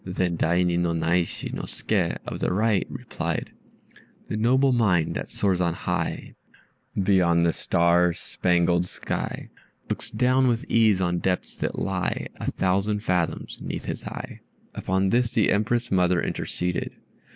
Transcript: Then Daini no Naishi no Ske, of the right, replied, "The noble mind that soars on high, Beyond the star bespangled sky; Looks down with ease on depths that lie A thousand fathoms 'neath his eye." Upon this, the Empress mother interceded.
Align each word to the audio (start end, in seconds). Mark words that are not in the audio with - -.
Then 0.03 0.35
Daini 0.35 0.77
no 0.79 0.93
Naishi 0.93 1.53
no 1.53 1.65
Ske, 1.65 2.17
of 2.25 2.39
the 2.39 2.51
right, 2.51 2.87
replied, 2.89 3.51
"The 4.29 4.35
noble 4.35 4.71
mind 4.71 5.13
that 5.13 5.29
soars 5.29 5.61
on 5.61 5.75
high, 5.75 6.33
Beyond 6.99 7.45
the 7.45 7.53
star 7.53 8.09
bespangled 8.09 8.87
sky; 8.87 9.49
Looks 9.91 10.09
down 10.09 10.47
with 10.47 10.65
ease 10.67 11.01
on 11.01 11.19
depths 11.19 11.53
that 11.57 11.77
lie 11.77 12.29
A 12.37 12.51
thousand 12.51 13.01
fathoms 13.01 13.59
'neath 13.61 13.85
his 13.85 14.03
eye." 14.05 14.39
Upon 14.73 15.09
this, 15.09 15.33
the 15.33 15.51
Empress 15.51 15.91
mother 15.91 16.19
interceded. 16.19 16.93